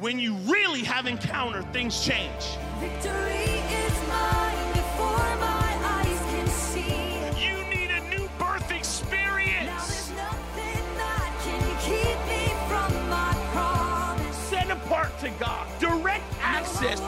[0.00, 2.56] when you really have encountered, things change.
[2.80, 7.20] Victory is mine before my eyes can see.
[7.38, 9.86] You need a new birth Now experience.
[9.86, 14.36] there's nothing that can keep me from my promise.
[14.36, 15.68] Set apart to God.
[15.78, 16.98] Direct access.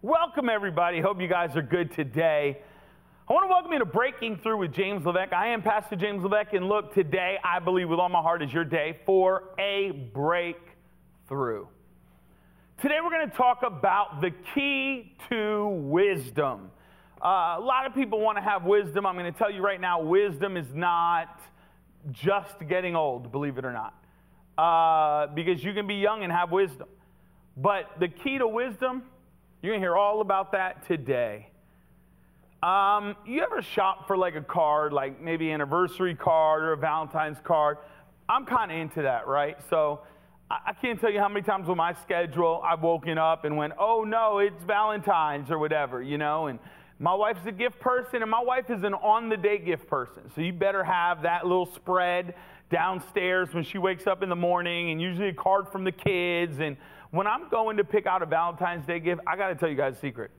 [0.00, 1.00] Welcome, everybody.
[1.00, 2.58] Hope you guys are good today.
[3.28, 5.32] I want to welcome you to Breaking Through with James Levesque.
[5.32, 8.52] I am Pastor James Levesque, and look, today I believe with all my heart is
[8.52, 11.66] your day for a breakthrough.
[12.80, 16.70] Today we're going to talk about the key to wisdom.
[17.20, 19.04] Uh, a lot of people want to have wisdom.
[19.04, 21.40] I'm going to tell you right now, wisdom is not
[22.12, 23.94] just getting old, believe it or not,
[24.56, 26.86] uh, because you can be young and have wisdom.
[27.56, 29.02] But the key to wisdom,
[29.62, 31.48] you're going to hear all about that today.
[32.62, 37.38] Um, you ever shop for like a card, like maybe anniversary card or a Valentine's
[37.42, 37.78] card?
[38.28, 39.56] I'm kind of into that, right?
[39.68, 40.00] So
[40.50, 43.56] I, I can't tell you how many times with my schedule I've woken up and
[43.56, 46.46] went, oh no, it's Valentine's or whatever, you know?
[46.46, 46.58] And
[47.00, 50.22] my wife's a gift person, and my wife is an on the day gift person.
[50.34, 52.34] So you better have that little spread
[52.70, 56.60] downstairs when she wakes up in the morning, and usually a card from the kids.
[56.60, 56.76] And
[57.10, 59.76] when I'm going to pick out a Valentine's Day gift, I got to tell you
[59.76, 60.30] guys a secret.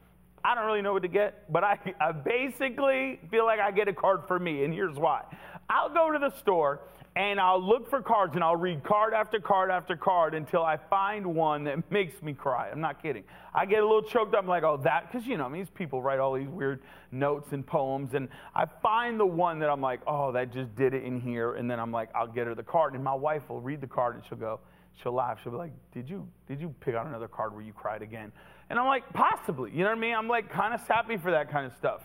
[0.43, 3.87] I don't really know what to get, but I, I basically feel like I get
[3.87, 5.23] a card for me, and here's why.
[5.69, 6.81] I'll go to the store
[7.15, 10.77] and I'll look for cards and I'll read card after card after card until I
[10.89, 12.69] find one that makes me cry.
[12.69, 13.23] I'm not kidding.
[13.53, 14.43] I get a little choked up.
[14.43, 16.81] I'm like, oh, that, because you know, these people write all these weird
[17.11, 20.93] notes and poems, and I find the one that I'm like, oh, that just did
[20.93, 23.49] it in here, and then I'm like, I'll get her the card, and my wife
[23.49, 24.59] will read the card and she'll go,
[25.01, 25.39] she'll laugh.
[25.43, 28.31] She'll be like, "Did you did you pick out another card where you cried again?"
[28.69, 30.15] And I'm like, "Possibly." You know what I mean?
[30.15, 32.01] I'm like kind of sappy for that kind of stuff.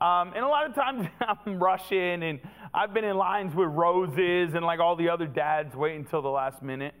[0.00, 2.40] Um, and a lot of times I'm rushing, and
[2.72, 6.28] I've been in lines with roses and like all the other dads wait until the
[6.28, 6.94] last minute.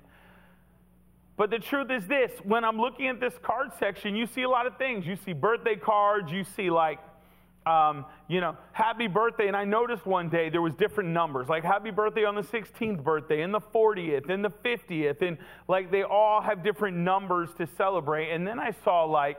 [1.36, 4.48] But the truth is this when I'm looking at this card section, you see a
[4.48, 5.06] lot of things.
[5.06, 7.00] You see birthday cards, you see like,
[7.66, 9.48] um, you know, happy birthday.
[9.48, 13.02] And I noticed one day there was different numbers, like happy birthday on the 16th
[13.02, 15.38] birthday, and the 40th, and the 50th, and
[15.68, 18.32] like they all have different numbers to celebrate.
[18.32, 19.38] And then I saw like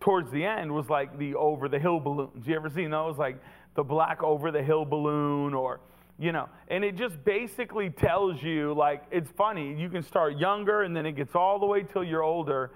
[0.00, 2.46] towards the end was like the over the hill balloons.
[2.46, 3.18] You ever seen those?
[3.18, 3.42] Like
[3.74, 5.80] the black over the hill balloon or
[6.20, 9.78] you know, and it just basically tells you like it's funny.
[9.78, 12.72] You can start younger and then it gets all the way till you're older,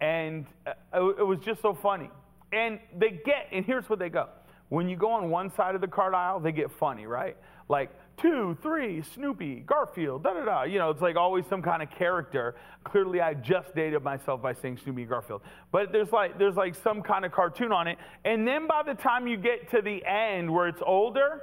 [0.00, 2.10] and uh, it it was just so funny.
[2.54, 4.28] And they get, and here's what they go.
[4.68, 7.36] When you go on one side of the card aisle, they get funny, right?
[7.68, 10.62] Like two, three, Snoopy, Garfield, da da da.
[10.62, 12.54] You know, it's like always some kind of character.
[12.84, 15.42] Clearly, I just dated myself by saying Snoopy Garfield.
[15.72, 17.98] But there's like there's like some kind of cartoon on it.
[18.24, 21.42] And then by the time you get to the end where it's older,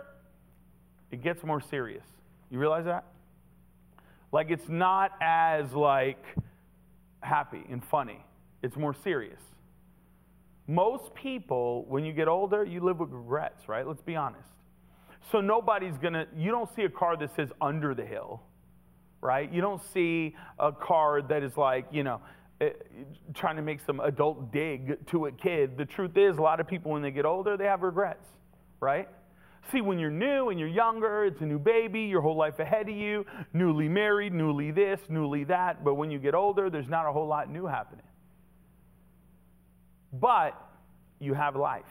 [1.11, 2.05] it gets more serious.
[2.49, 3.05] You realize that?
[4.31, 6.23] Like it's not as like
[7.21, 8.23] happy and funny.
[8.61, 9.41] It's more serious.
[10.71, 13.85] Most people, when you get older, you live with regrets, right?
[13.85, 14.47] Let's be honest.
[15.29, 18.41] So nobody's gonna, you don't see a car that says under the hill,
[19.19, 19.51] right?
[19.51, 22.21] You don't see a car that is like, you know,
[22.61, 22.69] eh,
[23.33, 25.77] trying to make some adult dig to a kid.
[25.77, 28.29] The truth is, a lot of people, when they get older, they have regrets,
[28.79, 29.09] right?
[29.73, 32.87] See, when you're new and you're younger, it's a new baby, your whole life ahead
[32.87, 35.83] of you, newly married, newly this, newly that.
[35.83, 38.05] But when you get older, there's not a whole lot new happening.
[40.13, 40.59] But
[41.19, 41.83] you have life.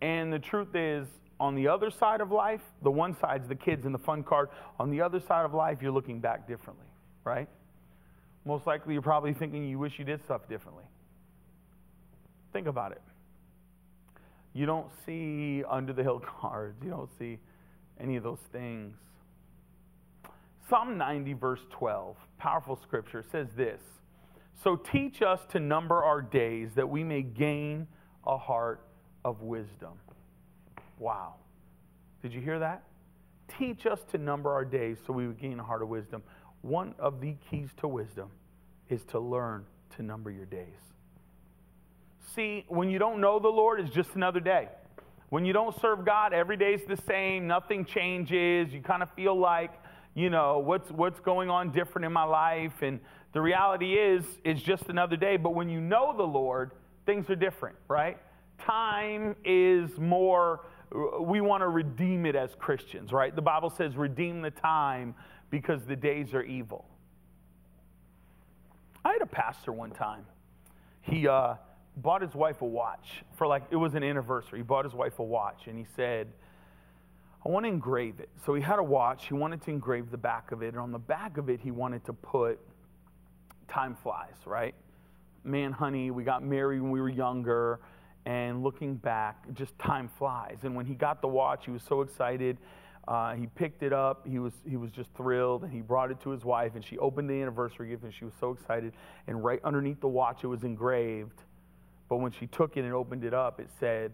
[0.00, 1.06] And the truth is,
[1.38, 4.48] on the other side of life, the one side's the kids and the fun card.
[4.78, 6.86] On the other side of life, you're looking back differently,
[7.24, 7.48] right?
[8.44, 10.84] Most likely, you're probably thinking you wish you did stuff differently.
[12.52, 13.02] Think about it.
[14.52, 17.38] You don't see under the hill cards, you don't see
[18.00, 18.94] any of those things.
[20.68, 23.80] Psalm 90, verse 12, powerful scripture, says this
[24.54, 27.86] So teach us to number our days that we may gain
[28.26, 28.84] a heart
[29.24, 29.92] of wisdom.
[30.98, 31.34] Wow.
[32.22, 32.84] Did you hear that?
[33.58, 36.22] Teach us to number our days so we would gain a heart of wisdom.
[36.62, 38.30] One of the keys to wisdom
[38.88, 39.64] is to learn
[39.96, 40.66] to number your days.
[42.34, 44.68] See, when you don't know the Lord, it's just another day.
[45.28, 48.72] When you don't serve God, every day's the same, nothing changes.
[48.72, 49.72] You kind of feel like,
[50.14, 53.00] you know, what's what's going on different in my life and
[53.32, 56.72] the reality is it's just another day, but when you know the Lord,
[57.06, 58.18] things are different, right?
[58.58, 60.66] Time is more
[61.20, 63.34] we want to redeem it as Christians, right?
[63.34, 65.14] The Bible says redeem the time
[65.50, 66.84] because the days are evil.
[69.04, 70.26] I had a pastor one time.
[71.00, 71.54] He uh,
[71.96, 74.60] bought his wife a watch for like, it was an anniversary.
[74.60, 76.28] He bought his wife a watch and he said,
[77.44, 78.28] I want to engrave it.
[78.44, 79.26] So he had a watch.
[79.26, 80.68] He wanted to engrave the back of it.
[80.68, 82.60] And on the back of it, he wanted to put
[83.68, 84.74] time flies, right?
[85.44, 87.80] Man, honey, we got married when we were younger.
[88.24, 90.58] And looking back, just time flies.
[90.62, 92.56] And when he got the watch, he was so excited.
[93.08, 94.24] Uh, he picked it up.
[94.24, 95.64] He was, he was just thrilled.
[95.64, 96.76] And he brought it to his wife.
[96.76, 98.04] And she opened the anniversary gift.
[98.04, 98.92] And she was so excited.
[99.26, 101.42] And right underneath the watch, it was engraved.
[102.08, 104.12] But when she took it and opened it up, it said,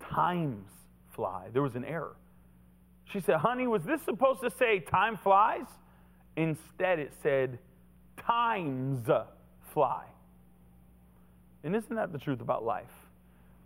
[0.00, 0.68] Times
[1.14, 1.48] fly.
[1.52, 2.16] There was an error.
[3.12, 5.66] She said, Honey, was this supposed to say time flies?
[6.36, 7.58] Instead, it said,
[8.26, 9.08] Times
[9.72, 10.04] fly.
[11.64, 12.90] And isn't that the truth about life?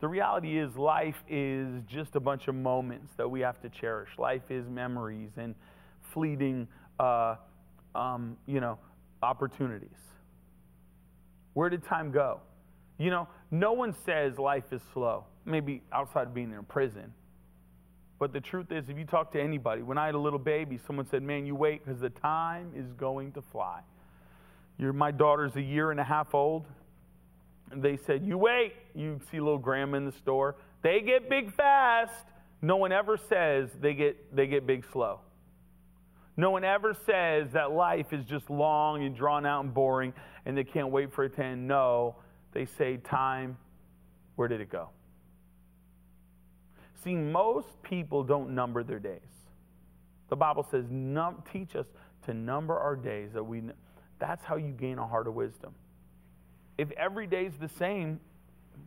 [0.00, 4.11] The reality is, life is just a bunch of moments that we have to cherish.
[4.19, 5.55] Life is memories and
[6.12, 6.69] fleeting,
[7.00, 7.37] uh,
[7.94, 8.79] um, you know,
[9.23, 9.88] opportunities.
[11.55, 12.41] Where did time go?
[12.99, 17.12] You know, no one says life is slow, maybe outside of being in prison.
[18.19, 20.79] But the truth is, if you talk to anybody, when I had a little baby,
[20.87, 23.81] someone said, Man, you wait because the time is going to fly.
[24.78, 26.67] My daughter's a year and a half old.
[27.70, 28.75] And they said, You wait.
[28.94, 30.56] You see little grandma in the store.
[30.82, 32.26] They get big fast.
[32.62, 35.20] No one ever says they get, they get big slow.
[36.37, 40.12] No one ever says that life is just long and drawn out and boring
[40.44, 41.67] and they can't wait for it to end.
[41.67, 42.17] No,
[42.52, 43.56] they say, Time,
[44.37, 44.90] where did it go?
[47.02, 49.20] See, most people don't number their days.
[50.29, 51.87] The Bible says, num- teach us
[52.26, 53.62] to number our days that we.
[54.18, 55.74] That's how you gain a heart of wisdom.
[56.78, 58.20] If every day is the same,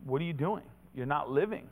[0.04, 0.64] what are you doing?
[0.94, 1.68] You're not living.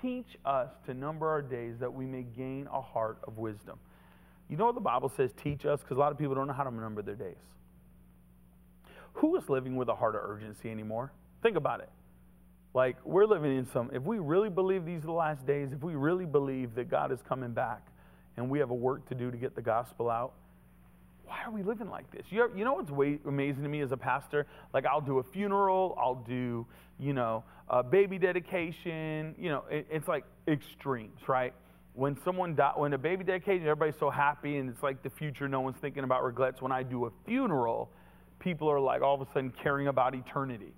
[0.00, 3.78] Teach us to number our days that we may gain a heart of wisdom.
[4.48, 5.80] You know what the Bible says, teach us?
[5.80, 7.36] Because a lot of people don't know how to number their days.
[9.14, 11.12] Who is living with a heart of urgency anymore?
[11.42, 11.90] Think about it.
[12.74, 15.82] Like, we're living in some, if we really believe these are the last days, if
[15.82, 17.86] we really believe that God is coming back
[18.36, 20.32] and we have a work to do to get the gospel out,
[21.32, 22.26] why are we living like this?
[22.28, 24.46] You, you know what's way, amazing to me as a pastor?
[24.74, 26.66] Like, I'll do a funeral, I'll do,
[26.98, 29.34] you know, a baby dedication.
[29.38, 31.54] You know, it, it's like extremes, right?
[31.94, 35.48] When someone die, when a baby dedication, everybody's so happy and it's like the future,
[35.48, 36.60] no one's thinking about regrets.
[36.60, 37.90] When I do a funeral,
[38.38, 40.74] people are like all of a sudden caring about eternity.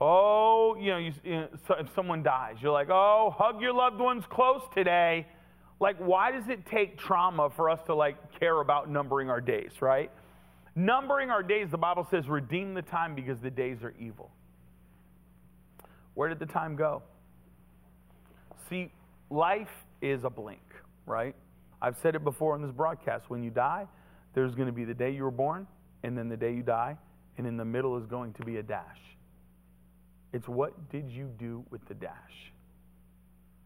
[0.00, 3.72] Oh, you know, you, you know, so if someone dies, you're like, oh, hug your
[3.72, 5.26] loved ones close today.
[5.80, 9.80] Like, why does it take trauma for us to like care about numbering our days,
[9.80, 10.10] right?
[10.74, 14.30] Numbering our days, the Bible says, redeem the time because the days are evil.
[16.14, 17.02] Where did the time go?
[18.68, 18.90] See,
[19.30, 19.70] life
[20.02, 20.62] is a blink,
[21.06, 21.34] right?
[21.80, 23.30] I've said it before on this broadcast.
[23.30, 23.86] When you die,
[24.34, 25.66] there's going to be the day you were born,
[26.02, 26.96] and then the day you die,
[27.38, 29.00] and in the middle is going to be a dash.
[30.32, 32.52] It's what did you do with the dash?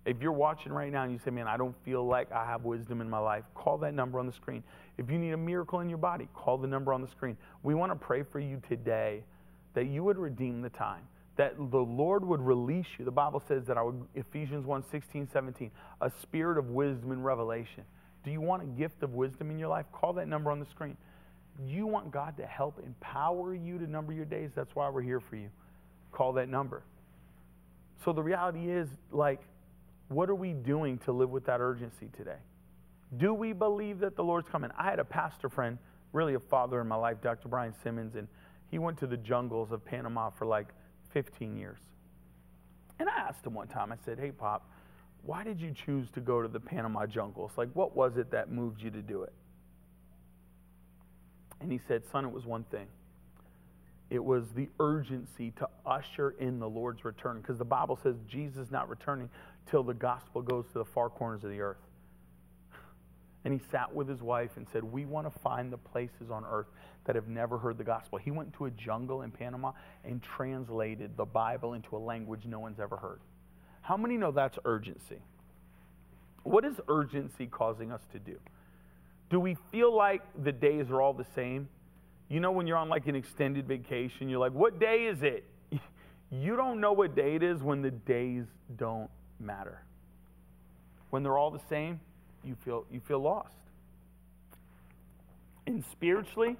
[0.04, 2.64] If you're watching right now and you say, man, I don't feel like I have
[2.64, 4.64] wisdom in my life, call that number on the screen.
[4.98, 7.36] If you need a miracle in your body, call the number on the screen.
[7.62, 9.22] We want to pray for you today
[9.74, 11.02] that you would redeem the time,
[11.36, 13.04] that the Lord would release you.
[13.04, 13.76] The Bible says that
[14.14, 17.84] Ephesians 1 16, 17, a spirit of wisdom and revelation.
[18.24, 19.86] Do you want a gift of wisdom in your life?
[19.92, 20.96] Call that number on the screen.
[21.64, 24.50] You want God to help empower you to number your days?
[24.54, 25.50] That's why we're here for you.
[26.12, 26.82] Call that number.
[28.04, 29.40] So the reality is, like,
[30.12, 32.38] what are we doing to live with that urgency today?
[33.16, 34.70] Do we believe that the Lord's coming?
[34.76, 35.78] I had a pastor friend,
[36.12, 37.48] really a father in my life, Dr.
[37.48, 38.26] Brian Simmons, and
[38.70, 40.68] he went to the jungles of Panama for like
[41.12, 41.78] 15 years.
[42.98, 44.70] And I asked him one time, I said, Hey, Pop,
[45.24, 47.52] why did you choose to go to the Panama jungles?
[47.56, 49.32] Like, what was it that moved you to do it?
[51.60, 52.86] And he said, Son, it was one thing.
[54.10, 58.66] It was the urgency to usher in the Lord's return because the Bible says Jesus
[58.66, 59.30] is not returning
[59.66, 61.78] till the gospel goes to the far corners of the earth.
[63.44, 66.44] And he sat with his wife and said, We want to find the places on
[66.44, 66.68] earth
[67.04, 68.18] that have never heard the gospel.
[68.18, 69.72] He went to a jungle in Panama
[70.04, 73.20] and translated the Bible into a language no one's ever heard.
[73.80, 75.18] How many know that's urgency?
[76.44, 78.38] What is urgency causing us to do?
[79.28, 81.68] Do we feel like the days are all the same?
[82.28, 85.44] You know, when you're on like an extended vacation, you're like, What day is it?
[86.34, 88.46] You don't know what day it is when the days
[88.78, 89.10] don't
[89.42, 89.82] matter.
[91.10, 92.00] When they're all the same,
[92.44, 93.54] you feel, you feel lost.
[95.66, 96.56] And spiritually,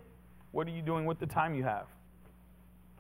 [0.53, 1.87] what are you doing with the time you have?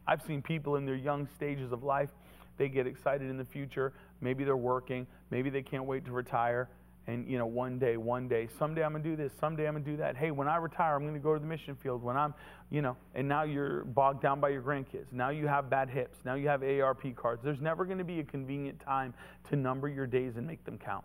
[0.06, 2.10] I've seen people in their young stages of life,
[2.58, 3.92] they get excited in the future.
[4.20, 6.68] Maybe they're working, maybe they can't wait to retire.
[7.08, 9.74] And, you know, one day, one day, someday I'm going to do this, someday I'm
[9.74, 10.16] going to do that.
[10.16, 12.00] Hey, when I retire, I'm going to go to the mission field.
[12.00, 12.32] When I'm,
[12.70, 15.06] you know, and now you're bogged down by your grandkids.
[15.10, 16.18] Now you have bad hips.
[16.24, 17.42] Now you have AARP cards.
[17.42, 19.14] There's never going to be a convenient time
[19.50, 21.04] to number your days and make them count.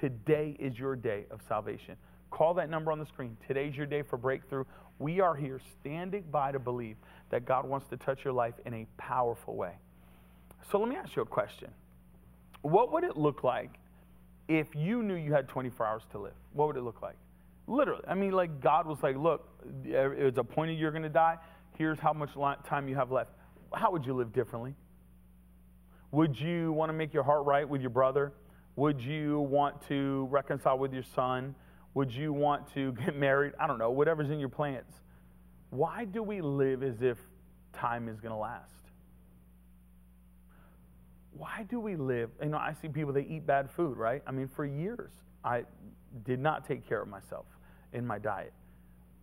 [0.00, 1.96] Today is your day of salvation.
[2.30, 3.36] Call that number on the screen.
[3.46, 4.64] Today's your day for breakthrough.
[4.98, 6.96] We are here standing by to believe
[7.28, 9.74] that God wants to touch your life in a powerful way.
[10.70, 11.68] So let me ask you a question.
[12.62, 13.78] What would it look like
[14.48, 16.34] if you knew you had 24 hours to live?
[16.52, 17.16] What would it look like?
[17.66, 18.02] Literally.
[18.08, 19.48] I mean, like God was like, look,
[19.84, 21.38] it's appointed you're going to die.
[21.78, 22.30] Here's how much
[22.64, 23.30] time you have left.
[23.72, 24.74] How would you live differently?
[26.10, 28.32] Would you want to make your heart right with your brother?
[28.76, 31.54] Would you want to reconcile with your son?
[31.94, 33.52] Would you want to get married?
[33.58, 34.92] I don't know, whatever's in your plans.
[35.70, 37.18] Why do we live as if
[37.72, 38.81] time is going to last?
[41.36, 42.30] Why do we live?
[42.42, 44.22] You know, I see people, they eat bad food, right?
[44.26, 45.12] I mean, for years,
[45.44, 45.64] I
[46.24, 47.46] did not take care of myself
[47.92, 48.52] in my diet.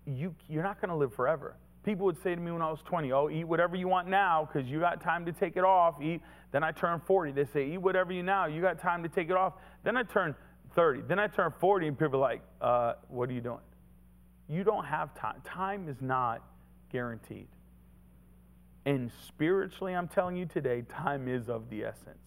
[0.05, 1.55] You, you're not going to live forever.
[1.83, 4.47] People would say to me when I was 20, oh, eat whatever you want now
[4.51, 6.01] because you got time to take it off.
[6.01, 6.21] Eat.
[6.51, 7.31] Then I turned 40.
[7.31, 8.47] They say, eat whatever you now.
[8.47, 9.53] You got time to take it off.
[9.83, 10.35] Then I turned
[10.75, 11.01] 30.
[11.07, 13.59] Then I turned 40, and people are like, uh, what are you doing?
[14.49, 15.41] You don't have time.
[15.45, 16.41] Time is not
[16.91, 17.47] guaranteed.
[18.85, 22.17] And spiritually, I'm telling you today, time is of the essence.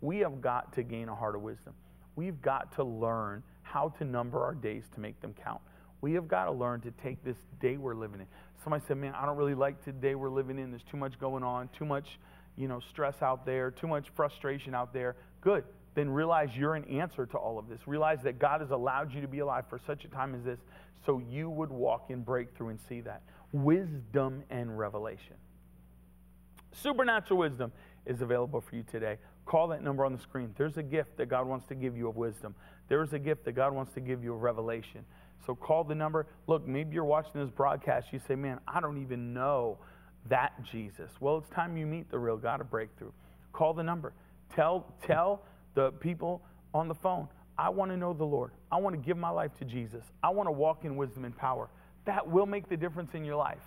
[0.00, 1.74] We have got to gain a heart of wisdom.
[2.16, 5.60] We've got to learn how to number our days to make them count.
[6.00, 8.26] We have got to learn to take this day we're living in.
[8.62, 10.70] Somebody said, Man, I don't really like the day we're living in.
[10.70, 12.18] There's too much going on, too much,
[12.56, 15.16] you know, stress out there, too much frustration out there.
[15.40, 15.64] Good
[15.94, 17.78] then realize you're an answer to all of this.
[17.86, 20.58] Realize that God has allowed you to be alive for such a time as this
[21.06, 23.22] so you would walk in breakthrough and see that.
[23.52, 25.36] Wisdom and revelation.
[26.82, 27.72] Supernatural wisdom
[28.06, 29.18] is available for you today.
[29.46, 30.54] Call that number on the screen.
[30.56, 32.54] There's a gift that God wants to give you of wisdom.
[32.88, 35.04] There's a gift that God wants to give you of revelation.
[35.46, 36.26] So call the number.
[36.46, 38.08] Look, maybe you're watching this broadcast.
[38.12, 39.78] You say, man, I don't even know
[40.28, 41.10] that Jesus.
[41.20, 43.12] Well, it's time you meet the real God of breakthrough.
[43.52, 44.12] Call the number.
[44.54, 45.42] Tell, tell
[45.74, 47.28] the people on the phone.
[47.58, 48.52] I want to know the Lord.
[48.72, 50.02] I want to give my life to Jesus.
[50.22, 51.68] I want to walk in wisdom and power.
[52.06, 53.60] That will make the difference in your life.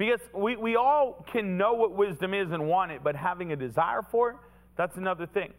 [0.00, 3.56] Because we, we all can know what wisdom is and want it, but having a
[3.56, 4.36] desire for it,
[4.74, 5.52] that's another thing.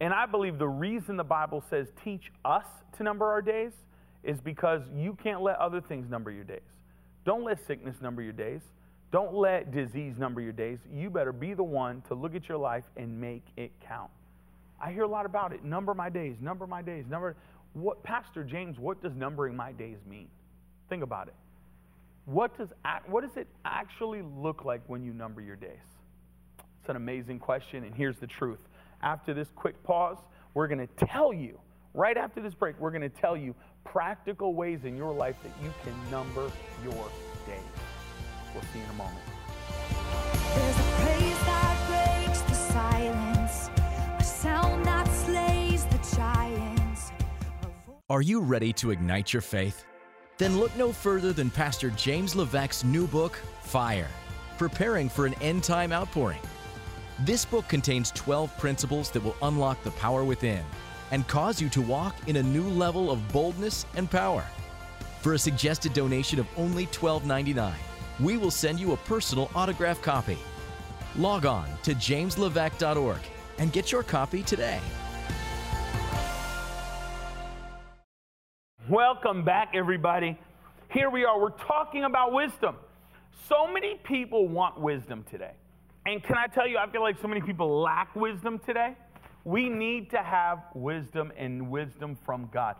[0.00, 2.64] And I believe the reason the Bible says teach us
[2.96, 3.70] to number our days
[4.24, 6.58] is because you can't let other things number your days.
[7.24, 8.62] Don't let sickness number your days.
[9.12, 10.80] Don't let disease number your days.
[10.92, 14.10] You better be the one to look at your life and make it count.
[14.80, 15.62] I hear a lot about it.
[15.62, 17.36] Number my days, number my days, number.
[17.74, 20.26] What, Pastor James, what does numbering my days mean?
[20.88, 21.34] Think about it.
[22.24, 22.68] What does,
[23.06, 25.70] what does it actually look like when you number your days?
[26.80, 28.60] It's an amazing question, and here's the truth.
[29.02, 30.18] After this quick pause,
[30.54, 31.58] we're going to tell you,
[31.94, 35.52] right after this break, we're going to tell you practical ways in your life that
[35.64, 36.48] you can number
[36.84, 37.08] your
[37.44, 37.58] days.
[38.54, 39.18] We'll see you in a moment.
[40.54, 43.70] There's a praise that breaks the silence,
[44.18, 47.10] a sound that slays the giants.
[48.08, 49.84] Are you ready to ignite your faith?
[50.42, 54.08] Then look no further than Pastor James Levesque's new book, Fire
[54.58, 56.40] Preparing for an End Time Outpouring.
[57.20, 60.64] This book contains 12 principles that will unlock the power within
[61.12, 64.44] and cause you to walk in a new level of boldness and power.
[65.20, 67.72] For a suggested donation of only $12.99,
[68.18, 70.38] we will send you a personal autograph copy.
[71.14, 73.20] Log on to jameslevesque.org
[73.58, 74.80] and get your copy today.
[78.88, 80.36] Welcome back, everybody.
[80.90, 81.40] Here we are.
[81.40, 82.74] We're talking about wisdom.
[83.48, 85.52] So many people want wisdom today.
[86.04, 88.96] And can I tell you, I feel like so many people lack wisdom today.
[89.44, 92.74] We need to have wisdom and wisdom from God.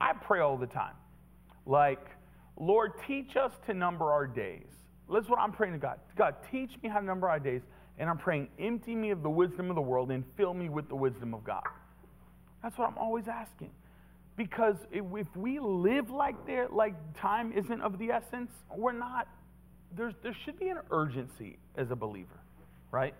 [0.00, 0.94] I pray all the time.
[1.66, 2.06] Like,
[2.58, 4.68] Lord, teach us to number our days.
[5.12, 5.98] That's what I'm praying to God.
[6.16, 7.60] God, teach me how to number our days.
[7.98, 10.88] And I'm praying, empty me of the wisdom of the world and fill me with
[10.88, 11.62] the wisdom of God.
[12.62, 13.70] That's what I'm always asking.
[14.36, 19.28] Because if, we live like there, like time isn't of the essence, we're not.
[19.96, 22.40] There's, there should be an urgency as a believer,
[22.90, 23.14] right?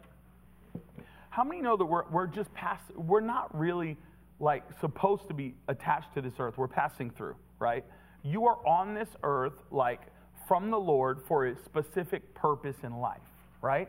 [1.31, 3.97] How many know that we're, we're just past, we're not really
[4.41, 6.59] like supposed to be attached to this earth.
[6.59, 7.85] We're passing through, right?
[8.23, 10.01] You are on this earth like
[10.47, 13.21] from the Lord for a specific purpose in life,
[13.63, 13.89] right?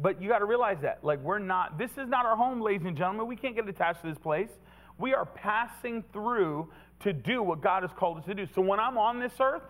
[0.00, 1.02] But you got to realize that.
[1.02, 3.26] Like, we're not, this is not our home, ladies and gentlemen.
[3.26, 4.50] We can't get attached to this place.
[4.98, 6.68] We are passing through
[7.00, 8.46] to do what God has called us to do.
[8.54, 9.62] So when I'm on this earth,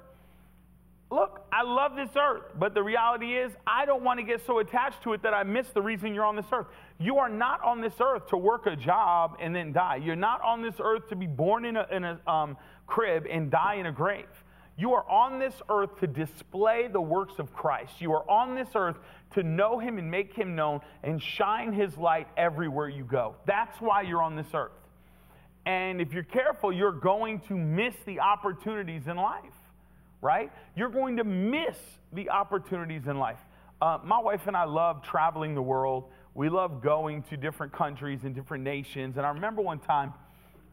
[1.11, 4.58] look, I love this earth, but the reality is, I don't want to get so
[4.58, 6.66] attached to it that I miss the reason you're on this earth.
[6.99, 9.97] You are not on this earth to work a job and then die.
[9.97, 12.56] You're not on this earth to be born in a, in a um,
[12.87, 14.26] crib and die in a grave.
[14.78, 18.00] You are on this earth to display the works of Christ.
[18.00, 18.97] You are on this earth
[19.35, 23.35] to know Him and make Him known and shine His light everywhere you go.
[23.44, 24.70] That's why you're on this earth.
[25.68, 29.52] And if you're careful, you're going to miss the opportunities in life,
[30.22, 30.50] right?
[30.75, 31.76] You're going to miss
[32.14, 33.37] the opportunities in life.
[33.82, 36.04] Uh, my wife and I love traveling the world.
[36.32, 39.18] We love going to different countries and different nations.
[39.18, 40.14] And I remember one time,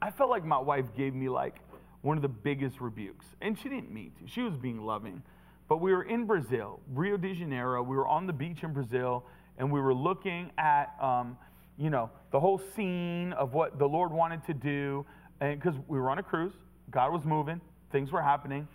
[0.01, 1.57] I felt like my wife gave me like
[2.01, 3.25] one of the biggest rebukes.
[3.41, 5.21] And she didn't mean to, she was being loving.
[5.67, 7.83] But we were in Brazil, Rio de Janeiro.
[7.83, 9.25] We were on the beach in Brazil,
[9.57, 11.37] and we were looking at, um,
[11.77, 15.05] you know, the whole scene of what the Lord wanted to do.
[15.41, 16.53] And because we were on a cruise,
[16.89, 17.59] God was moving,
[17.91, 18.67] things were happening.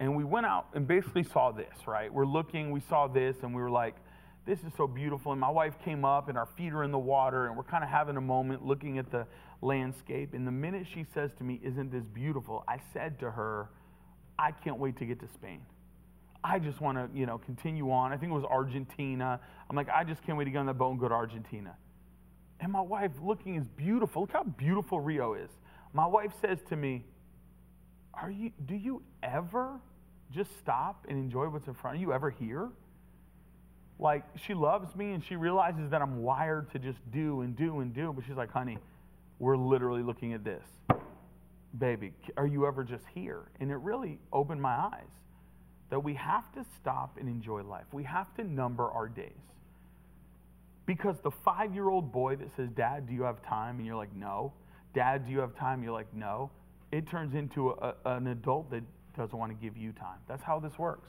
[0.00, 2.12] And we went out and basically saw this, right?
[2.12, 3.94] We're looking, we saw this, and we were like,
[4.44, 5.30] this is so beautiful.
[5.30, 7.84] And my wife came up, and our feet are in the water, and we're kind
[7.84, 9.26] of having a moment looking at the
[9.60, 10.34] landscape.
[10.34, 12.64] And the minute she says to me, Isn't this beautiful?
[12.66, 13.68] I said to her,
[14.38, 15.60] I can't wait to get to Spain.
[16.44, 18.12] I just want to, you know, continue on.
[18.12, 19.38] I think it was Argentina.
[19.70, 21.76] I'm like, I just can't wait to get on the boat and go to Argentina.
[22.62, 25.50] And my wife, looking as beautiful, look how beautiful Rio is.
[25.92, 27.04] My wife says to me,
[28.14, 29.80] Are you, do you ever
[30.30, 32.08] just stop and enjoy what's in front of you?
[32.08, 32.70] You ever here?
[33.98, 37.80] Like, she loves me and she realizes that I'm wired to just do and do
[37.80, 38.78] and do, but she's like, honey,
[39.40, 40.64] we're literally looking at this.
[41.76, 43.42] Baby, are you ever just here?
[43.58, 45.10] And it really opened my eyes
[45.90, 47.86] that we have to stop and enjoy life.
[47.92, 49.32] We have to number our days.
[50.86, 53.76] Because the five year old boy that says, Dad, do you have time?
[53.76, 54.52] And you're like, No.
[54.94, 55.82] Dad, do you have time?
[55.82, 56.50] You're like, No.
[56.90, 58.82] It turns into a, an adult that
[59.16, 60.18] doesn't want to give you time.
[60.28, 61.08] That's how this works.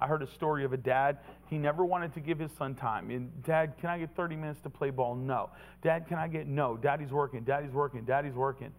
[0.00, 1.18] I heard a story of a dad.
[1.50, 3.10] He never wanted to give his son time.
[3.10, 5.16] And dad, can I get 30 minutes to play ball?
[5.16, 5.50] No.
[5.82, 6.76] Dad, can I get no?
[6.76, 7.42] Daddy's working.
[7.42, 8.04] Daddy's working.
[8.04, 8.72] Daddy's working.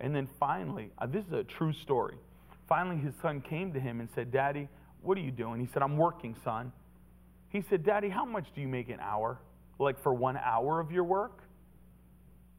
[0.00, 2.16] And then finally, uh, this is a true story.
[2.68, 4.68] Finally, his son came to him and said, Daddy,
[5.02, 5.60] what are you doing?
[5.60, 6.72] He said, I'm working, son.
[7.50, 9.38] He said, Daddy, how much do you make an hour?
[9.82, 11.42] Like for one hour of your work?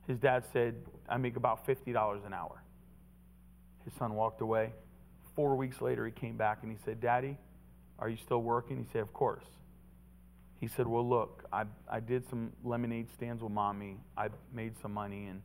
[0.07, 0.75] His dad said,
[1.07, 2.62] I make about $50 an hour.
[3.86, 4.73] His son walked away.
[5.36, 7.38] Four weeks later, he came back and he said, Daddy,
[7.99, 8.77] are you still working?
[8.77, 9.45] He said, Of course.
[10.59, 13.97] He said, Well, look, I, I did some lemonade stands with mommy.
[14.17, 15.41] I made some money, and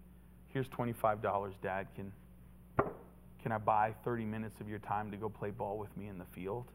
[0.48, 1.86] here's $25, Dad.
[1.94, 2.12] Can,
[3.42, 6.18] can I buy 30 minutes of your time to go play ball with me in
[6.18, 6.66] the field?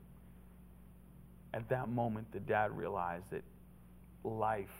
[1.53, 3.43] At that moment, the dad realized that
[4.23, 4.73] life,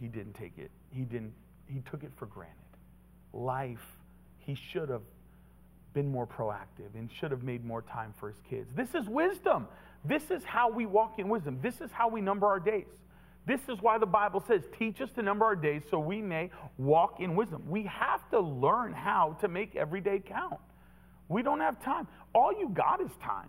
[0.00, 0.70] he didn't take it.
[0.90, 1.32] He didn't,
[1.66, 2.56] he took it for granted.
[3.32, 3.86] Life,
[4.38, 5.02] he should have
[5.92, 8.70] been more proactive and should have made more time for his kids.
[8.74, 9.66] This is wisdom.
[10.04, 11.58] This is how we walk in wisdom.
[11.62, 12.86] This is how we number our days.
[13.46, 16.50] This is why the Bible says, teach us to number our days so we may
[16.78, 17.62] walk in wisdom.
[17.68, 20.60] We have to learn how to make every day count.
[21.28, 22.08] We don't have time.
[22.34, 23.48] All you got is time.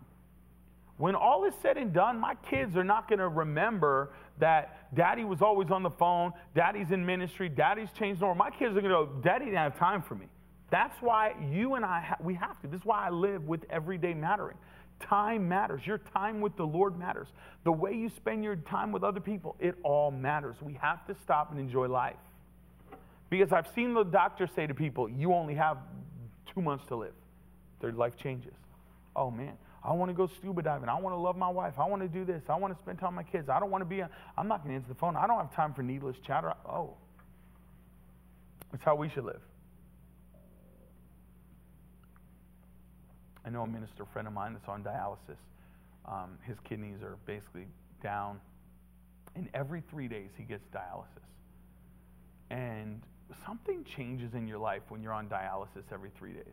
[0.97, 5.23] When all is said and done, my kids are not going to remember that daddy
[5.23, 8.37] was always on the phone, daddy's in ministry, daddy's changed world.
[8.37, 10.25] My kids are going to go, daddy didn't have time for me.
[10.69, 12.67] That's why you and I, ha- we have to.
[12.67, 14.57] This is why I live with everyday mattering.
[14.99, 15.85] Time matters.
[15.85, 17.27] Your time with the Lord matters.
[17.63, 20.55] The way you spend your time with other people, it all matters.
[20.61, 22.15] We have to stop and enjoy life.
[23.29, 25.77] Because I've seen the doctor say to people, you only have
[26.53, 27.13] two months to live.
[27.79, 28.53] Their life changes.
[29.15, 29.53] Oh man,
[29.87, 30.89] I want to go scuba diving.
[30.89, 31.75] I want to love my wife.
[31.79, 32.43] I want to do this.
[32.49, 33.47] I want to spend time with my kids.
[33.47, 35.15] I don't want to be, a, I'm not going to answer the phone.
[35.15, 36.53] I don't have time for needless chatter.
[36.69, 36.95] Oh,
[38.69, 39.39] that's how we should live.
[43.45, 45.37] I know a minister friend of mine that's on dialysis.
[46.05, 47.67] Um, his kidneys are basically
[48.03, 48.41] down,
[49.35, 51.05] and every three days he gets dialysis.
[52.49, 53.01] And
[53.45, 56.43] something changes in your life when you're on dialysis every three days.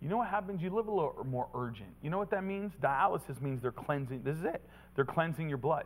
[0.00, 0.60] You know what happens?
[0.62, 1.88] You live a little more urgent.
[2.02, 2.72] You know what that means?
[2.82, 4.22] Dialysis means they're cleansing.
[4.22, 4.62] This is it.
[4.94, 5.84] They're cleansing your blood.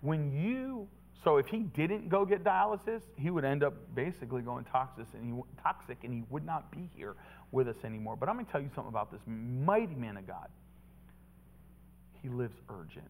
[0.00, 0.86] When you,
[1.24, 5.24] so if he didn't go get dialysis, he would end up basically going toxic, and
[5.24, 7.16] he toxic, and he would not be here
[7.50, 8.16] with us anymore.
[8.16, 10.48] But I'm going to tell you something about this mighty man of God.
[12.22, 13.08] He lives urgent.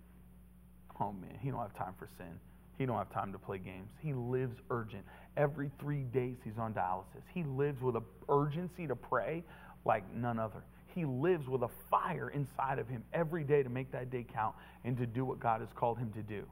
[1.00, 2.40] Oh man, he don't have time for sin.
[2.78, 3.88] He don't have time to play games.
[4.00, 5.04] He lives urgent.
[5.36, 7.22] Every three days he's on dialysis.
[7.34, 9.42] He lives with an urgency to pray
[9.88, 10.62] like none other.
[10.94, 14.54] He lives with a fire inside of him every day to make that day count
[14.84, 16.44] and to do what God has called him to do.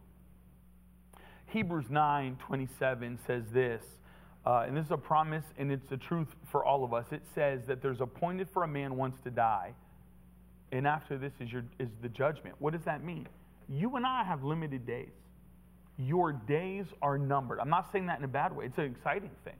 [1.46, 3.82] Hebrews 9 27 says this,
[4.44, 7.06] uh, and this is a promise and it's the truth for all of us.
[7.12, 9.74] It says that there's appointed for a man once to die,
[10.72, 12.56] and after this is, your, is the judgment.
[12.58, 13.28] What does that mean?
[13.68, 15.12] You and I have limited days.
[15.98, 17.58] Your days are numbered.
[17.58, 19.54] I'm not saying that in a bad way, it's an exciting thing.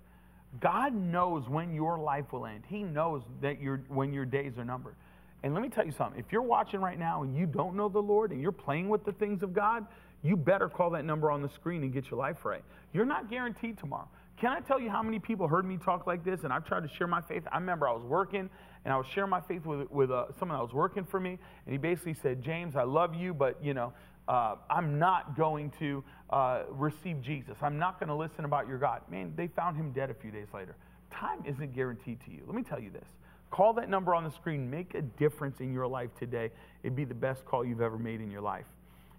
[0.61, 2.65] God knows when your life will end.
[2.67, 4.95] He knows that your, when your days are numbered.
[5.43, 7.89] And let me tell you something if you're watching right now and you don't know
[7.89, 9.87] the Lord and you're playing with the things of God,
[10.23, 12.65] you better call that number on the screen and get your life right.
[12.93, 14.09] You're not guaranteed tomorrow.
[14.39, 16.83] Can I tell you how many people heard me talk like this and I've tried
[16.83, 17.45] to share my faith?
[17.51, 18.51] I remember I was working
[18.85, 21.39] and I was sharing my faith with, with uh, someone that was working for me,
[21.65, 23.93] and he basically said, James, I love you, but you know,
[24.29, 27.57] uh, I'm not going to uh, receive Jesus.
[27.63, 29.03] I'm not going to listen about your God.
[29.11, 30.77] Man, they found him dead a few days later.
[31.13, 32.43] Time isn't guaranteed to you.
[32.47, 33.07] Let me tell you this.
[33.51, 34.69] Call that number on the screen.
[34.69, 36.51] Make a difference in your life today.
[36.83, 38.67] It'd be the best call you've ever made in your life.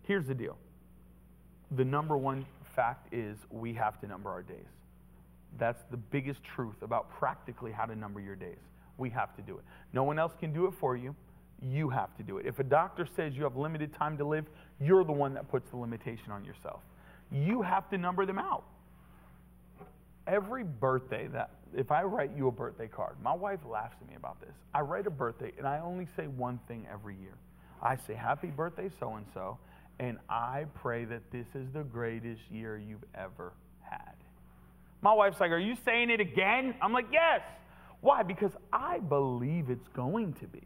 [0.03, 0.57] Here's the deal
[1.71, 4.67] the number one fact is we have to number our days.
[5.57, 8.59] That's the biggest truth about practically how to number your days.
[8.97, 9.63] We have to do it.
[9.93, 11.15] No one else can do it for you.
[11.61, 12.45] You have to do it.
[12.45, 14.45] If a doctor says you have limited time to live,
[14.79, 16.81] you're the one that puts the limitation on yourself.
[17.31, 18.63] You have to number them out.
[20.27, 24.15] Every birthday that, if I write you a birthday card, my wife laughs at me
[24.15, 24.53] about this.
[24.73, 27.33] I write a birthday and I only say one thing every year.
[27.81, 29.57] I say, Happy birthday, so and so,
[29.99, 34.13] and I pray that this is the greatest year you've ever had.
[35.01, 36.75] My wife's like, Are you saying it again?
[36.81, 37.41] I'm like, Yes.
[38.01, 38.23] Why?
[38.23, 40.61] Because I believe it's going to be.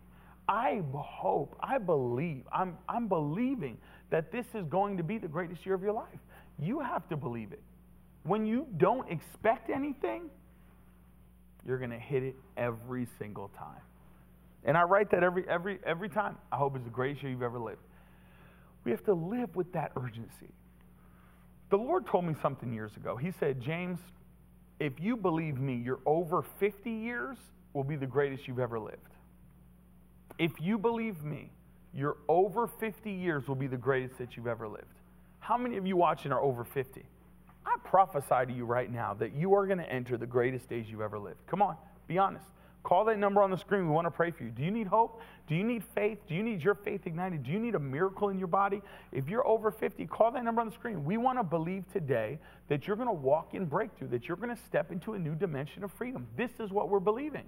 [0.47, 3.77] I hope, I believe, I'm, I'm believing
[4.11, 6.19] that this is going to be the greatest year of your life.
[6.59, 7.63] You have to believe it.
[8.23, 10.29] When you don't expect anything,
[11.65, 13.81] you're going to hit it every single time.
[14.63, 16.37] And I write that every, every, every time.
[16.51, 17.81] I hope it's the greatest year you've ever lived.
[18.83, 20.53] We have to live with that urgency.
[21.69, 23.15] The Lord told me something years ago.
[23.15, 23.99] He said, James,
[24.79, 27.37] if you believe me, your over 50 years
[27.73, 28.97] will be the greatest you've ever lived.
[30.37, 31.51] If you believe me,
[31.93, 34.85] your over 50 years will be the greatest that you've ever lived.
[35.39, 37.03] How many of you watching are over 50?
[37.65, 40.89] I prophesy to you right now that you are going to enter the greatest days
[40.89, 41.45] you've ever lived.
[41.47, 41.75] Come on,
[42.07, 42.47] be honest.
[42.83, 43.85] Call that number on the screen.
[43.85, 44.49] We want to pray for you.
[44.49, 45.21] Do you need hope?
[45.47, 46.17] Do you need faith?
[46.27, 47.43] Do you need your faith ignited?
[47.43, 48.81] Do you need a miracle in your body?
[49.11, 51.05] If you're over 50, call that number on the screen.
[51.05, 54.55] We want to believe today that you're going to walk in breakthrough, that you're going
[54.55, 56.27] to step into a new dimension of freedom.
[56.35, 57.45] This is what we're believing.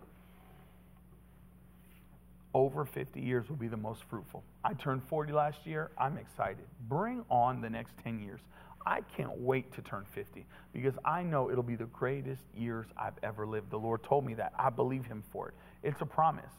[2.54, 4.44] Over 50 years will be the most fruitful.
[4.64, 5.92] I turned 40 last year.
[5.98, 6.66] I'm excited.
[6.88, 8.42] Bring on the next 10 years.
[8.86, 13.18] I can't wait to turn 50 because I know it'll be the greatest years I've
[13.24, 13.72] ever lived.
[13.72, 14.54] The Lord told me that.
[14.58, 15.54] I believe Him for it.
[15.82, 16.52] It's a promise.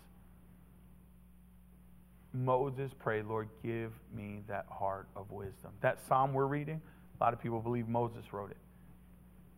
[2.33, 5.70] Moses prayed, Lord, give me that heart of wisdom.
[5.83, 6.80] That psalm we're reading,
[7.20, 8.57] a lot of people believe Moses wrote it.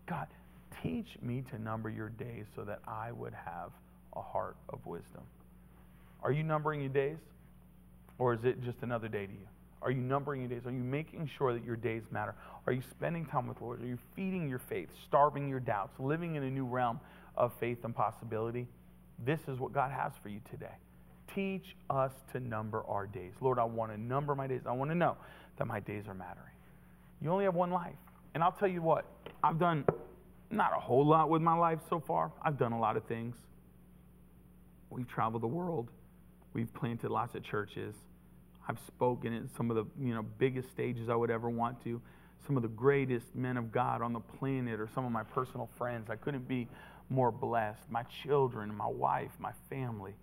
[0.06, 0.26] God,
[0.82, 3.70] teach me to number your days so that I would have
[4.14, 5.22] a heart of wisdom.
[6.26, 7.18] Are you numbering your days?
[8.18, 9.46] Or is it just another day to you?
[9.80, 10.66] Are you numbering your days?
[10.66, 12.34] Are you making sure that your days matter?
[12.66, 13.80] Are you spending time with the Lord?
[13.80, 16.98] Are you feeding your faith, starving your doubts, living in a new realm
[17.36, 18.66] of faith and possibility?
[19.24, 20.74] This is what God has for you today.
[21.32, 23.34] Teach us to number our days.
[23.40, 24.62] Lord, I want to number my days.
[24.66, 25.16] I want to know
[25.58, 26.54] that my days are mattering.
[27.22, 27.94] You only have one life.
[28.34, 29.04] And I'll tell you what,
[29.44, 29.84] I've done
[30.50, 32.32] not a whole lot with my life so far.
[32.42, 33.36] I've done a lot of things.
[34.90, 35.88] We've traveled the world.
[36.56, 37.94] We've planted lots of churches.
[38.66, 42.00] I've spoken at some of the you know biggest stages I would ever want to.
[42.46, 45.68] Some of the greatest men of God on the planet, or some of my personal
[45.76, 46.08] friends.
[46.08, 46.66] I couldn't be
[47.10, 47.82] more blessed.
[47.90, 50.14] My children, my wife, my family.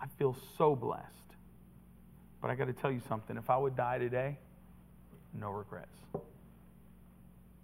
[0.00, 1.06] I feel so blessed.
[2.42, 3.36] But I got to tell you something.
[3.36, 4.38] If I would die today,
[5.38, 5.96] no regrets.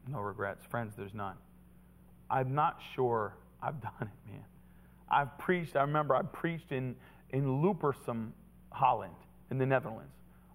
[0.07, 0.65] No regrets.
[0.67, 1.35] Friends, there's none.
[2.31, 4.45] I'm not sure I've done it, man.
[5.11, 6.95] I've preached, I remember I preached in,
[7.33, 8.31] in Loppersum,
[8.71, 9.14] Holland,
[9.51, 10.12] in the Netherlands.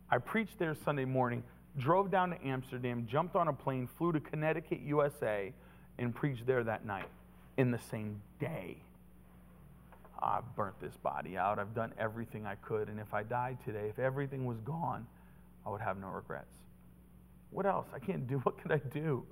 [0.10, 1.44] I preached there Sunday morning,
[1.78, 5.52] drove down to Amsterdam, jumped on a plane, flew to Connecticut, USA,
[5.98, 7.10] and preached there that night
[7.58, 8.78] in the same day.
[10.22, 11.60] I've burnt this body out.
[11.60, 12.90] I've done everything I could.
[12.90, 15.06] And if I died today, if everything was gone,
[15.66, 16.48] I would have no regrets.
[17.52, 17.88] What else?
[17.94, 18.38] I can't do.
[18.40, 19.24] What can I do?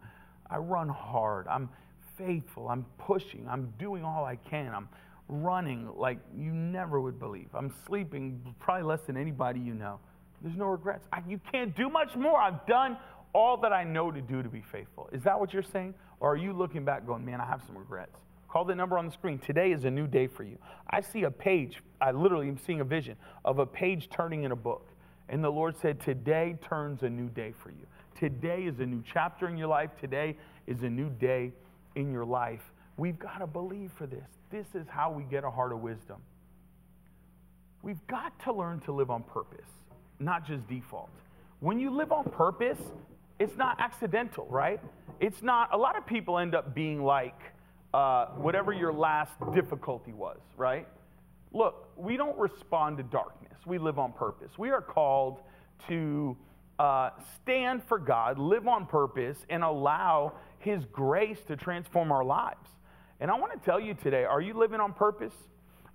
[0.50, 1.48] I run hard.
[1.48, 1.70] I'm
[2.18, 2.70] faithful.
[2.70, 3.48] I'm pushing.
[3.50, 4.74] I'm doing all I can.
[4.74, 4.90] I'm
[5.28, 7.48] running like you never would believe.
[7.54, 10.00] I'm sleeping probably less than anybody you know.
[10.42, 11.08] There's no regrets.
[11.12, 12.40] I, you can't do much more.
[12.40, 12.98] I've done
[13.34, 15.10] all that I know to do to be faithful.
[15.12, 15.96] Is that what you're saying?
[16.20, 18.18] Or are you looking back going, man, I have some regrets?
[18.48, 19.40] Call the number on the screen.
[19.40, 20.58] Today is a new day for you.
[20.90, 21.82] I see a page.
[22.00, 24.88] I literally am seeing a vision of a page turning in a book.
[25.28, 27.86] And the Lord said, Today turns a new day for you.
[28.18, 29.90] Today is a new chapter in your life.
[30.00, 31.52] Today is a new day
[31.96, 32.62] in your life.
[32.98, 34.28] We've got to believe for this.
[34.52, 36.18] This is how we get a heart of wisdom.
[37.82, 39.70] We've got to learn to live on purpose,
[40.20, 41.10] not just default.
[41.60, 42.80] When you live on purpose,
[43.40, 44.80] it's not accidental, right?
[45.20, 47.40] It's not, a lot of people end up being like
[47.94, 50.88] uh, whatever your last difficulty was, right?
[51.52, 54.58] Look, we don't respond to darkness, we live on purpose.
[54.58, 55.42] We are called
[55.88, 56.36] to
[56.80, 62.70] uh, stand for God, live on purpose, and allow His grace to transform our lives.
[63.20, 65.34] And I want to tell you today are you living on purpose?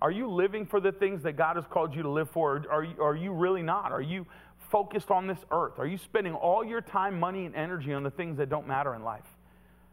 [0.01, 2.57] Are you living for the things that God has called you to live for?
[2.57, 3.91] Or are you, are you really not?
[3.91, 4.25] Are you
[4.71, 5.77] focused on this earth?
[5.77, 8.95] Are you spending all your time, money, and energy on the things that don't matter
[8.95, 9.25] in life?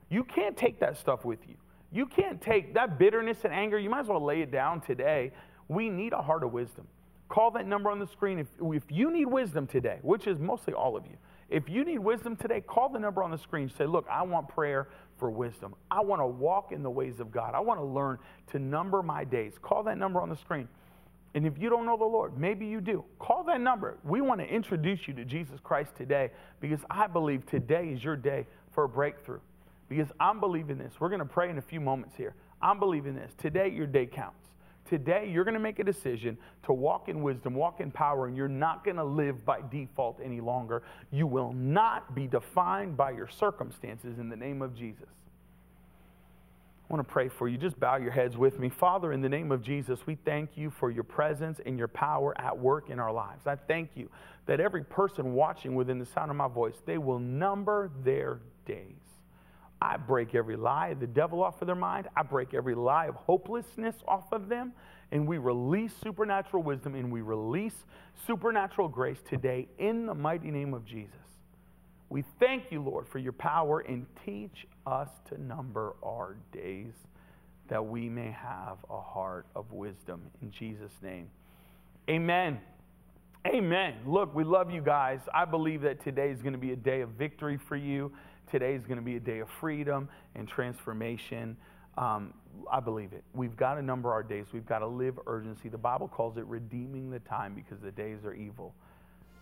[0.08, 1.56] You can't take that stuff with you.
[1.92, 3.78] You can't take that bitterness and anger.
[3.78, 5.32] You might as well lay it down today.
[5.68, 6.86] We need a heart of wisdom.
[7.28, 8.38] Call that number on the screen.
[8.38, 11.16] If, if you need wisdom today, which is mostly all of you,
[11.50, 13.70] if you need wisdom today, call the number on the screen.
[13.76, 14.88] Say, look, I want prayer
[15.18, 15.74] for wisdom.
[15.90, 17.54] I want to walk in the ways of God.
[17.54, 18.18] I want to learn
[18.52, 19.54] to number my days.
[19.60, 20.68] Call that number on the screen.
[21.34, 23.04] And if you don't know the Lord, maybe you do.
[23.18, 23.98] Call that number.
[24.02, 28.16] We want to introduce you to Jesus Christ today because I believe today is your
[28.16, 29.40] day for a breakthrough.
[29.88, 30.94] Because I'm believing this.
[30.98, 32.34] We're going to pray in a few moments here.
[32.60, 33.32] I'm believing this.
[33.38, 34.37] Today, your day counts.
[34.88, 38.36] Today, you're going to make a decision to walk in wisdom, walk in power, and
[38.36, 40.82] you're not going to live by default any longer.
[41.10, 45.08] You will not be defined by your circumstances in the name of Jesus.
[46.88, 47.58] I want to pray for you.
[47.58, 48.70] Just bow your heads with me.
[48.70, 52.34] Father, in the name of Jesus, we thank you for your presence and your power
[52.40, 53.46] at work in our lives.
[53.46, 54.08] I thank you
[54.46, 59.07] that every person watching within the sound of my voice, they will number their days.
[59.80, 62.08] I break every lie of the devil off of their mind.
[62.16, 64.72] I break every lie of hopelessness off of them.
[65.12, 67.84] And we release supernatural wisdom and we release
[68.26, 71.14] supernatural grace today in the mighty name of Jesus.
[72.10, 76.94] We thank you, Lord, for your power and teach us to number our days
[77.68, 80.22] that we may have a heart of wisdom.
[80.42, 81.28] In Jesus' name.
[82.08, 82.58] Amen.
[83.46, 83.94] Amen.
[84.06, 85.20] Look, we love you guys.
[85.32, 88.12] I believe that today is going to be a day of victory for you.
[88.50, 91.56] Today is going to be a day of freedom and transformation.
[91.98, 92.32] Um,
[92.70, 93.24] I believe it.
[93.34, 94.46] We've got to number our days.
[94.52, 95.68] We've got to live urgency.
[95.68, 98.74] The Bible calls it redeeming the time because the days are evil.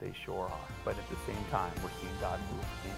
[0.00, 0.68] They sure are.
[0.84, 2.92] But at the same time, we're seeing God move in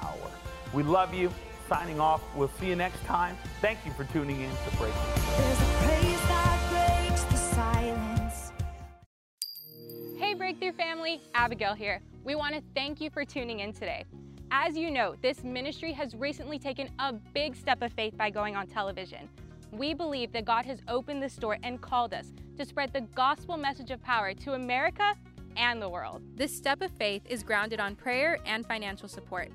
[0.00, 0.30] power.
[0.72, 1.30] We love you.
[1.68, 2.22] Signing off.
[2.34, 3.36] We'll see you next time.
[3.60, 4.98] Thank you for tuning in to Breaking.
[5.36, 8.52] There's a praise that breaks the silence.
[10.16, 12.00] Hey Breakthrough family, Abigail here.
[12.24, 14.04] We want to thank you for tuning in today.
[14.52, 18.56] As you know, this ministry has recently taken a big step of faith by going
[18.56, 19.28] on television.
[19.70, 23.56] We believe that God has opened this door and called us to spread the gospel
[23.56, 25.14] message of power to America
[25.56, 26.22] and the world.
[26.34, 29.52] This step of faith is grounded on prayer and financial support.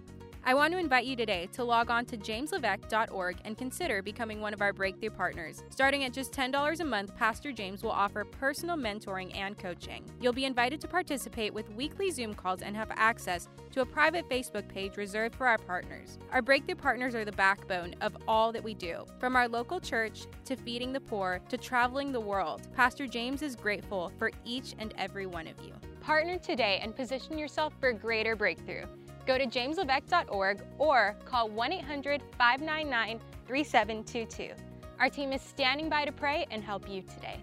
[0.48, 4.54] I want to invite you today to log on to jameslevesque.org and consider becoming one
[4.54, 5.64] of our breakthrough partners.
[5.72, 10.06] Starting at just $10 a month, Pastor James will offer personal mentoring and coaching.
[10.22, 14.30] You'll be invited to participate with weekly Zoom calls and have access to a private
[14.30, 16.20] Facebook page reserved for our partners.
[16.32, 19.04] Our breakthrough partners are the backbone of all that we do.
[19.20, 23.56] From our local church to feeding the poor to traveling the world, Pastor James is
[23.56, 25.74] grateful for each and every one of you.
[26.02, 28.86] Partner today and position yourself for greater breakthrough.
[29.26, 34.54] Go to jameslevesque.org or call 1 800 599 3722.
[35.00, 37.40] Our team is standing by to pray and help you today.